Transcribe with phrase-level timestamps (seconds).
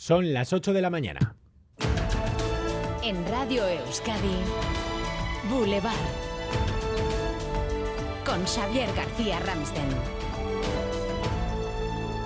[0.00, 1.36] Son las 8 de la mañana.
[3.04, 4.34] En Radio Euskadi,
[5.50, 5.92] Boulevard.
[8.24, 9.88] Con Xavier García Ramsten.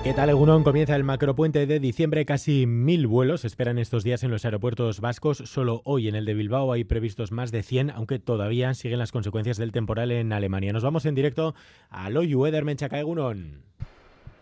[0.04, 0.62] ¿Qué tal, Egunon?
[0.62, 2.24] Comienza el macropuente de diciembre.
[2.24, 5.38] Casi mil vuelos esperan estos días en los aeropuertos vascos.
[5.38, 9.10] Solo hoy en el de Bilbao hay previstos más de 100, aunque todavía siguen las
[9.10, 10.72] consecuencias del temporal en Alemania.
[10.72, 11.56] Nos vamos en directo
[11.90, 13.64] a Loyu Edermenchaca, Egunon.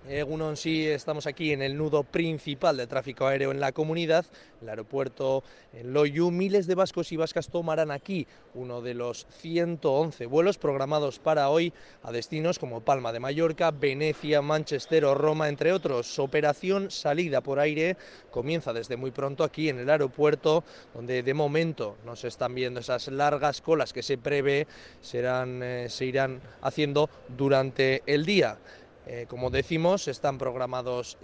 [0.09, 4.27] Egunon, sí, estamos aquí en el nudo principal de tráfico aéreo en la comunidad,
[4.61, 6.33] el aeropuerto en Loyu.
[6.33, 11.73] Miles de vascos y vascas tomarán aquí uno de los 111 vuelos programados para hoy
[12.02, 16.19] a destinos como Palma de Mallorca, Venecia, Manchester o Roma, entre otros.
[16.19, 17.97] Operación salida por aire
[18.33, 20.64] comienza desde muy pronto aquí en el aeropuerto,
[20.95, 24.66] donde de momento no se están viendo esas largas colas que se prevé
[25.00, 28.59] serán, eh, se irán haciendo durante el día.
[29.06, 31.19] Eh, como decimos, están programados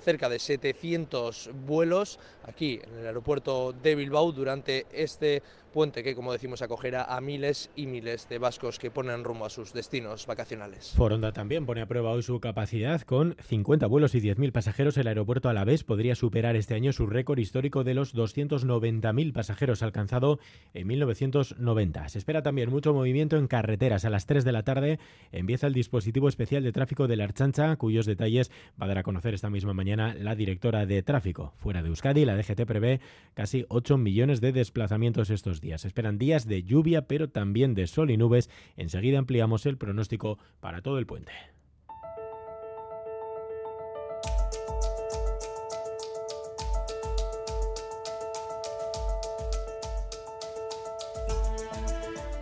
[0.00, 6.32] cerca de 700 vuelos aquí en el aeropuerto de Bilbao durante este puente que, como
[6.32, 10.92] decimos, acogerá a miles y miles de vascos que ponen rumbo a sus destinos vacacionales.
[10.96, 14.96] Foronda también pone a prueba hoy su capacidad con 50 vuelos y 10.000 pasajeros.
[14.96, 19.32] El aeropuerto a la vez podría superar este año su récord histórico de los 290.000
[19.32, 20.40] pasajeros alcanzado
[20.74, 22.08] en 1990.
[22.08, 24.04] Se espera también mucho movimiento en carreteras.
[24.04, 24.98] A las 3 de la tarde
[25.32, 29.02] empieza el dispositivo especial de tráfico de la Archancha, cuyos detalles va a dar a
[29.02, 31.52] conocer esta misma mañana la directora de tráfico.
[31.58, 33.00] Fuera de Euskadi, la DGT prevé
[33.34, 35.84] casi 8 millones de desplazamientos estos días.
[35.84, 38.50] esperan días de lluvia, pero también de sol y nubes.
[38.76, 41.32] Enseguida ampliamos el pronóstico para todo el puente.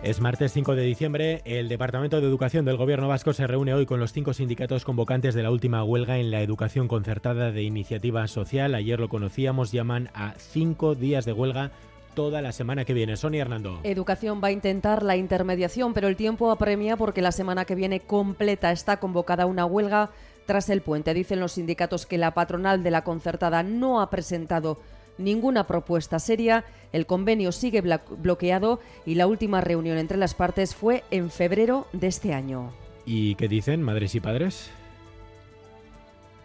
[0.01, 1.41] Es martes 5 de diciembre.
[1.43, 5.35] El Departamento de Educación del Gobierno Vasco se reúne hoy con los cinco sindicatos convocantes
[5.35, 8.75] de la última huelga en la educación concertada de iniciativa social.
[8.75, 11.71] Ayer lo conocíamos, llaman a cinco días de huelga
[12.13, 13.17] toda la semana que viene.
[13.17, 13.81] Sonia Hernando.
[13.83, 17.99] Educación va a intentar la intermediación, pero el tiempo apremia porque la semana que viene
[17.99, 20.11] completa está convocada una huelga
[20.45, 21.13] tras el puente.
[21.13, 24.79] Dicen los sindicatos que la patronal de la concertada no ha presentado
[25.19, 31.03] ninguna propuesta seria, el convenio sigue bloqueado y la última reunión entre las partes fue
[31.11, 32.71] en febrero de este año.
[33.05, 34.71] ¿Y qué dicen madres y padres?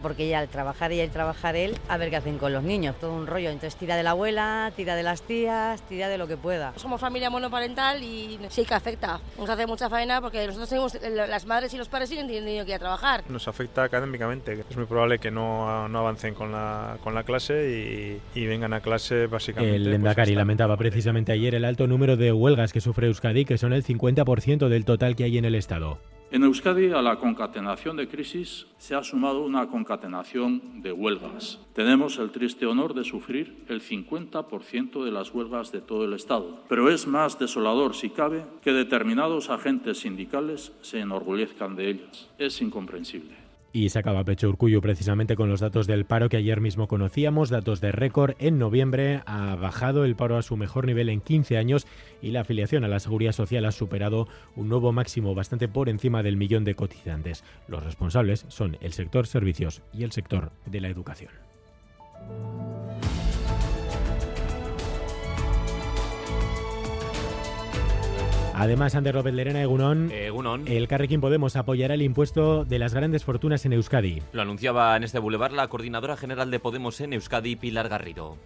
[0.04, 2.94] Porque ya al trabajar ella y trabajar él, a ver qué hacen con los niños.
[3.00, 3.48] Todo un rollo.
[3.48, 6.74] Entonces tira de la abuela, tira de las tías, tira de lo que pueda.
[6.76, 9.18] Somos familia monoparental y sí que afecta.
[9.38, 12.72] Nos hace mucha faena porque nosotros tenemos, las madres y los padres siguen teniendo que
[12.72, 13.24] ir a trabajar.
[13.30, 14.62] Nos afecta académicamente.
[14.68, 18.74] Es muy probable que no, no avancen con la, con la clase y, y vengan
[18.74, 19.74] a clase básicamente.
[19.74, 23.56] El Endacari pues, lamentaba precisamente ayer el alto número de huelgas que sufre Euskadi, que
[23.56, 25.98] son el 50% del total que hay en el Estado.
[26.34, 31.60] En Euskadi, a la concatenación de crisis se ha sumado una concatenación de huelgas.
[31.74, 36.64] Tenemos el triste honor de sufrir el 50% de las huelgas de todo el Estado.
[36.68, 42.28] Pero es más desolador, si cabe, que determinados agentes sindicales se enorgullezcan de ellas.
[42.36, 43.43] Es incomprensible.
[43.76, 47.50] Y se acaba pecho Urcullo precisamente con los datos del paro que ayer mismo conocíamos,
[47.50, 48.36] datos de récord.
[48.38, 51.88] En noviembre ha bajado el paro a su mejor nivel en 15 años
[52.22, 56.22] y la afiliación a la seguridad social ha superado un nuevo máximo bastante por encima
[56.22, 57.42] del millón de cotizantes.
[57.66, 61.32] Los responsables son el sector servicios y el sector de la educación.
[68.64, 70.66] Además, Ander López Lerena, Egunon, Egunon.
[70.66, 74.22] el Carrequín Podemos apoyará el impuesto de las grandes fortunas en Euskadi.
[74.32, 78.38] Lo anunciaba en este bulevar la coordinadora general de Podemos en Euskadi, Pilar Garrido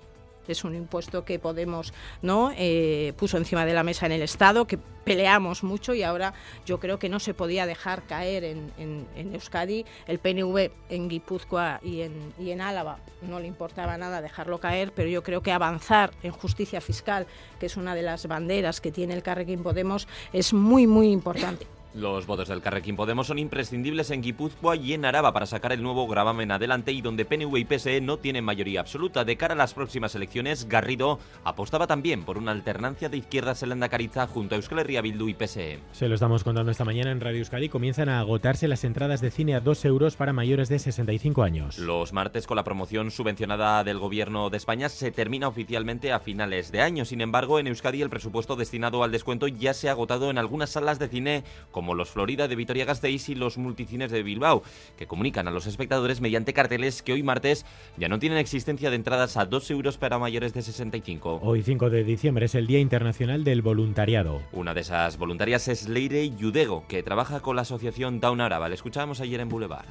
[0.52, 1.92] es un impuesto que Podemos
[2.22, 6.34] no eh, puso encima de la mesa en el Estado, que peleamos mucho y ahora
[6.66, 9.86] yo creo que no se podía dejar caer en, Euskadi.
[10.06, 14.92] El PNV en Guipúzcoa y en, y en Álava no le importaba nada dejarlo caer,
[14.94, 17.26] pero yo creo que avanzar en justicia fiscal,
[17.58, 21.77] que es una de las banderas que tiene el Carrequín Podemos, es muy, muy importante.
[21.94, 25.82] Los votos del Carrequín Podemos son imprescindibles en Guipúzcoa y en Araba para sacar el
[25.82, 29.24] nuevo gravamen adelante y donde PNV y PSE no tienen mayoría absoluta.
[29.24, 33.80] De cara a las próximas elecciones, Garrido apostaba también por una alternancia de izquierdas en
[33.80, 35.80] la Cariza junto a Euskal Herria Bildu y PSE.
[35.92, 37.68] Se lo estamos contando esta mañana en Radio Euskadi.
[37.68, 41.78] Comienzan a agotarse las entradas de cine a 2 euros para mayores de 65 años.
[41.78, 46.70] Los martes con la promoción subvencionada del Gobierno de España se termina oficialmente a finales
[46.70, 47.04] de año.
[47.04, 50.70] Sin embargo, en Euskadi el presupuesto destinado al descuento ya se ha agotado en algunas
[50.70, 51.44] salas de cine
[51.78, 54.64] como los Florida de Vitoria-Gasteiz y los multicines de Bilbao,
[54.96, 57.64] que comunican a los espectadores mediante carteles que hoy martes
[57.96, 61.38] ya no tienen existencia de entradas a 2 euros para mayores de 65.
[61.40, 64.42] Hoy 5 de diciembre es el Día Internacional del Voluntariado.
[64.50, 68.68] Una de esas voluntarias es Leire Yudego, que trabaja con la asociación Down Araba.
[68.68, 69.86] Le escuchábamos ayer en Boulevard.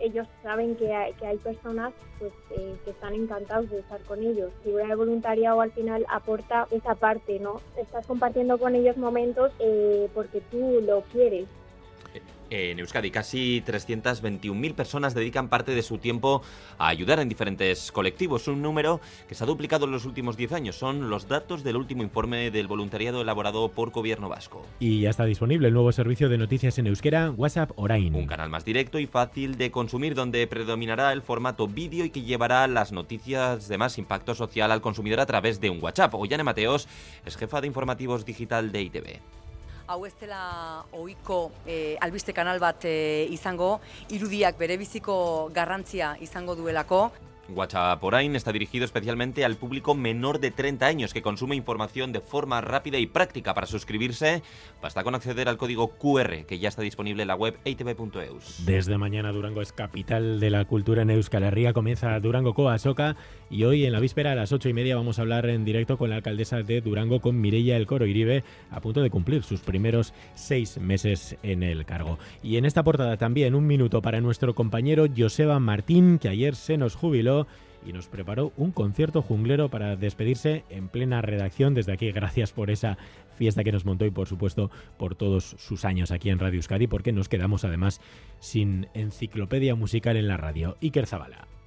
[0.00, 4.22] Ellos saben que hay, que hay personas pues eh, que están encantados de estar con
[4.22, 4.50] ellos.
[4.64, 7.60] Figura de voluntariado al final aporta esa parte, ¿no?
[7.76, 11.46] Estás compartiendo con ellos momentos eh, porque tú lo quieres
[12.50, 16.42] en Euskadi, casi 321.000 personas dedican parte de su tiempo
[16.78, 20.52] a ayudar en diferentes colectivos, un número que se ha duplicado en los últimos 10
[20.52, 20.76] años.
[20.76, 24.64] Son los datos del último informe del voluntariado elaborado por Gobierno Vasco.
[24.78, 28.14] Y ya está disponible el nuevo servicio de noticias en euskera, WhatsApp Orain.
[28.14, 32.22] Un canal más directo y fácil de consumir donde predominará el formato vídeo y que
[32.22, 36.14] llevará las noticias de más impacto social al consumidor a través de un WhatsApp.
[36.14, 36.88] Ollane Mateos
[37.24, 39.37] es jefa de informativos digital de ITV.
[39.88, 43.78] Hau ez dela ohiko e, albiste kanal bat e, izango,
[44.12, 45.16] irudiak berebiziko
[45.56, 47.08] garrantzia izango duelako.
[48.00, 52.60] Orain está dirigido especialmente al público menor de 30 años que consume información de forma
[52.60, 53.54] rápida y práctica.
[53.54, 54.42] Para suscribirse,
[54.82, 58.66] basta con acceder al código QR que ya está disponible en la web eitv.eus.
[58.66, 61.72] Desde mañana Durango es capital de la cultura en Euskal Herria.
[61.72, 63.16] Comienza Durango Coa Soca
[63.50, 65.96] y hoy en la víspera a las ocho y media vamos a hablar en directo
[65.96, 69.60] con la alcaldesa de Durango, con Mireia El Coro Iribe, a punto de cumplir sus
[69.60, 72.18] primeros seis meses en el cargo.
[72.42, 76.76] Y en esta portada también un minuto para nuestro compañero Joseba Martín, que ayer se
[76.76, 77.37] nos jubiló
[77.86, 81.74] y nos preparó un concierto junglero para despedirse en plena redacción.
[81.74, 82.98] Desde aquí, gracias por esa
[83.36, 86.86] fiesta que nos montó y por supuesto por todos sus años aquí en Radio Euskadi,
[86.86, 88.00] porque nos quedamos además
[88.40, 90.76] sin enciclopedia musical en la radio.
[90.80, 91.57] Iker Zabala.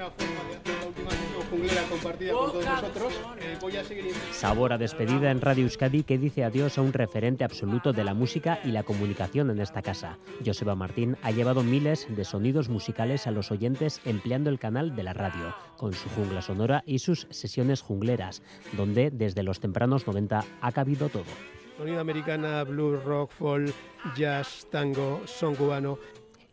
[0.00, 1.10] Una forma de hacer la última
[1.50, 3.12] junglera compartida con todos nosotros.
[3.38, 4.14] Eh, voy a seguir...
[4.32, 8.14] Sabor a despedida en Radio Euskadi que dice adiós a un referente absoluto de la
[8.14, 10.16] música y la comunicación en esta casa.
[10.42, 15.02] Joseba Martín ha llevado miles de sonidos musicales a los oyentes empleando el canal de
[15.02, 18.42] la radio, con su jungla sonora y sus sesiones jungleras,
[18.72, 21.24] donde desde los tempranos 90 ha cabido todo.
[21.76, 23.74] Sonido americana, blues, rock, folk,
[24.16, 25.98] jazz, tango, son cubano.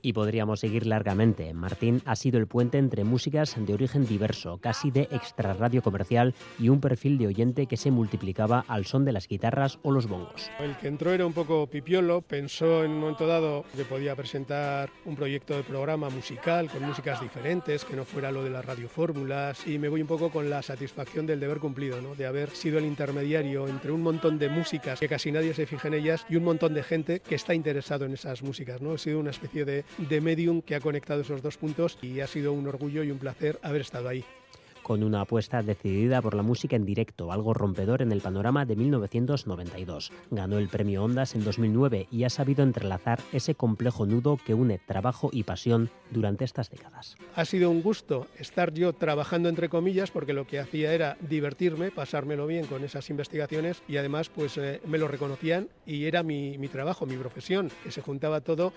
[0.02, 1.54] Y podríamos seguir largamente.
[1.54, 6.70] Martín ha sido el puente entre músicas de origen diverso, casi de extrarradio comercial y
[6.70, 10.50] un perfil de oyente que se multiplicaba al son de las guitarras o los bongos.
[10.60, 14.90] El que entró era un poco pipiolo, pensó en un momento dado que podía presentar
[15.06, 19.66] un proyecto de programa musical con músicas diferentes, que no fuera lo de las radiofórmulas
[19.68, 22.16] y me voy un poco con la satisfacción del deber cumplido, ¿no?
[22.16, 25.88] de haber sido el intermediario entre un montón de músicas que casi nadie se fija
[25.88, 28.82] en ellas y un montón de gente que está interesado en esas músicas.
[28.82, 28.96] ¿no?
[28.96, 32.28] He sido una especie de de medium que ha conectado esos dos puntos y ha
[32.28, 34.24] sido un orgullo y un placer haber estado ahí
[34.88, 38.78] con una apuesta decidida por la música en directo, algo rompedor en el panorama de
[38.78, 40.13] 1992.
[40.31, 44.78] Ganó el premio Ondas en 2009 y ha sabido entrelazar ese complejo nudo que une
[44.78, 47.18] trabajo y pasión durante estas décadas.
[47.36, 51.92] Ha sido un gusto estar yo trabajando entre comillas porque lo que hacía era divertirme,
[51.92, 56.57] pasármelo bien con esas investigaciones y además pues eh, me lo reconocían y era mi,
[56.57, 58.72] mi trabajo, mi profesión, que se juntaba todo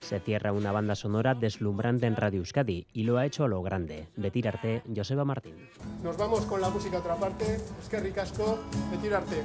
[0.00, 3.62] se cierra una banda sonora deslumbrante en Radio Euskadi y lo ha hecho a lo
[3.62, 4.08] grande.
[4.16, 5.54] Betir Arte, Joseba Martín.
[6.02, 7.56] Nos vamos con la música a otra parte.
[7.80, 8.58] Es que ricasco,
[8.90, 9.42] Betir Arte.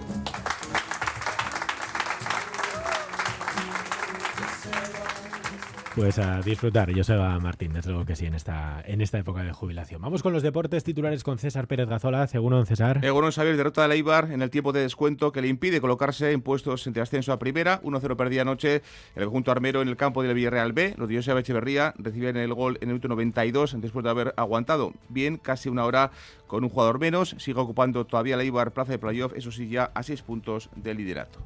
[5.96, 9.54] Pues a disfrutar, Joseba Martín, desde luego que sí, en esta, en esta época de
[9.54, 10.02] jubilación.
[10.02, 12.28] Vamos con los deportes titulares con César Pérez Gazola.
[12.28, 13.00] Según César.
[13.02, 16.42] Egunon Xavier, derrota de Leibar en el tiempo de descuento que le impide colocarse en
[16.42, 17.82] puestos entre ascenso a primera.
[17.82, 18.82] 1-0 perdía anoche
[19.16, 20.96] el conjunto armero en el campo del Villarreal B.
[20.98, 24.92] Los de Joseba Echeverría recibían el gol en el minuto 92 después de haber aguantado
[25.08, 26.12] bien casi una hora
[26.48, 27.38] con un jugador menos.
[27.38, 31.40] Sigue ocupando todavía Leibar plaza de playoff, eso sí, ya a seis puntos del liderato.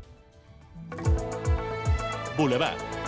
[2.35, 2.98] Boulevard.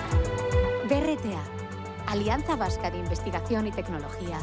[2.11, 4.37] Alianza Vasca de Investigación y Tecnología,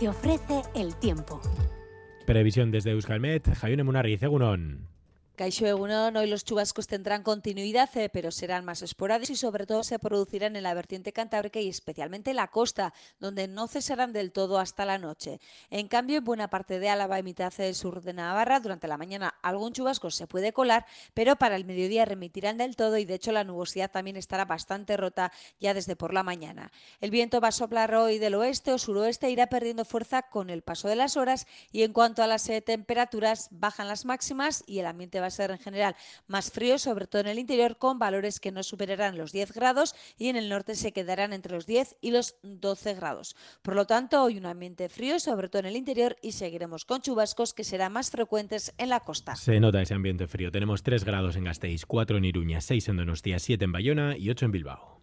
[0.00, 1.40] te ofrece el tiempo.
[2.26, 4.88] Previsión desde Euskalmet, Javier Munarri, Egunon.
[5.36, 9.82] Caixo Egunon, hoy los chubascos tendrán continuidad, eh, pero serán más esporádicos y sobre todo
[9.82, 14.30] se producirán en la vertiente cantábrica y especialmente en la costa, donde no cesarán del
[14.30, 15.40] todo hasta la noche.
[15.70, 18.96] En cambio, en buena parte de Álava y mitad del sur de Navarra, durante la
[18.96, 23.14] mañana algún chubasco se puede colar, pero para el mediodía remitirán del todo y de
[23.14, 26.70] hecho la nubosidad también estará bastante rota ya desde por la mañana.
[27.00, 30.62] El viento va a soplar hoy del oeste o suroeste, irá perdiendo fuerza con el
[30.62, 34.78] paso de las horas y en cuanto a las eh, temperaturas, bajan las máximas y
[34.78, 37.98] el ambiente va a ser en general más frío, sobre todo en el interior, con
[37.98, 41.66] valores que no superarán los 10 grados y en el norte se quedarán entre los
[41.66, 43.36] 10 y los 12 grados.
[43.62, 47.00] Por lo tanto, hoy un ambiente frío, sobre todo en el interior, y seguiremos con
[47.00, 49.36] chubascos que serán más frecuentes en la costa.
[49.36, 50.50] Se nota ese ambiente frío.
[50.50, 54.30] Tenemos 3 grados en Gasteiz, 4 en Iruña, 6 en Donostia, 7 en Bayona y
[54.30, 55.00] 8 en Bilbao.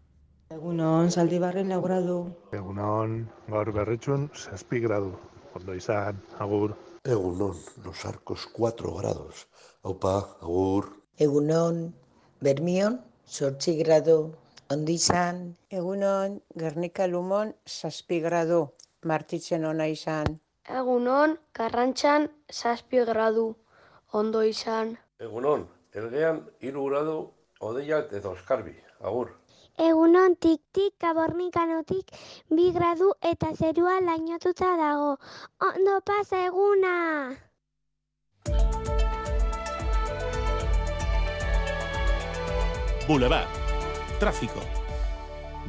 [0.52, 2.16] Egunon, Zaldibarren lau gradu.
[2.52, 3.12] Egunon,
[3.48, 5.14] gaur berritxun, zazpi gradu.
[5.56, 6.76] Ondo izan, agur.
[7.08, 9.48] Egunon, los arcos 4 grados.
[9.84, 10.86] Aupa, agur.
[11.18, 11.78] Egunon,
[12.40, 14.18] Bermion, sortzi grado,
[14.70, 15.40] Ondo izan,
[15.74, 18.60] egunon, Gernika Lumon, zazpi gradu,
[19.12, 20.38] martitzen ona izan.
[20.70, 23.48] Egunon, Karrantxan, zazpi gradu,
[24.22, 24.96] ondo izan.
[25.20, 25.66] Egunon,
[25.98, 27.18] elgean hiru gradu,
[27.60, 29.36] odeia eta oskarbi, agur.
[29.90, 32.14] Egunon tik-tik kabornikanotik
[32.54, 35.16] bi gradu eta zerua lainotuta dago.
[35.74, 37.00] Ondo pasa eguna!
[43.08, 43.48] Boulevard.
[44.20, 44.81] Tráfico.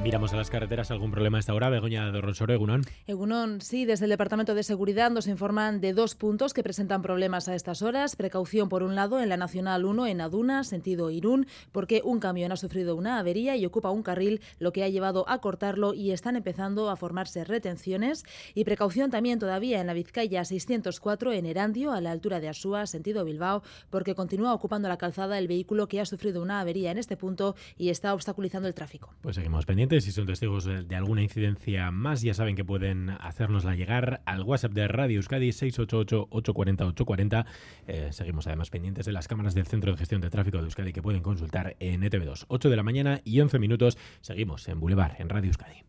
[0.00, 1.68] Miramos a las carreteras, ¿algún problema a esta hora?
[1.68, 2.82] Begoña de Ronsoro, Egunon.
[3.06, 7.46] Egunon, sí, desde el Departamento de Seguridad nos informan de dos puntos que presentan problemas
[7.46, 8.16] a estas horas.
[8.16, 12.50] Precaución, por un lado, en la Nacional 1 en Aduna, sentido Irún, porque un camión
[12.50, 16.11] ha sufrido una avería y ocupa un carril, lo que ha llevado a cortarlo y
[16.11, 18.25] están empezando a formarse retenciones.
[18.54, 22.87] Y precaución también todavía en la Vizcaya 604 en Erandio, a la altura de Asúa,
[22.87, 26.99] sentido Bilbao, porque continúa ocupando la calzada el vehículo que ha sufrido una avería en
[26.99, 29.14] este punto y está obstaculizando el tráfico.
[29.20, 29.81] Pues seguimos pendientes.
[29.90, 34.72] Si son testigos de, alguna incidencia más, ya saben que pueden hacérnosla llegar al WhatsApp
[34.72, 37.44] de Radio Euskadi 688-840-840.
[37.88, 40.92] Eh, seguimos además pendientes de las cámaras del Centro de Gestión de Tráfico de Euskadi
[40.92, 42.44] que pueden consultar en ETV2.
[42.46, 43.98] 8 de la mañana y 11 minutos.
[44.20, 45.82] Seguimos en Boulevard, en Radio Euskadi.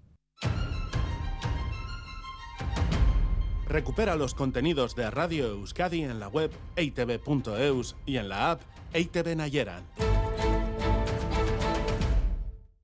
[3.67, 8.61] Recupera los contenidos de Radio Euskadi en la web eitv.eus y en la app
[8.93, 9.83] EITV Nayeran.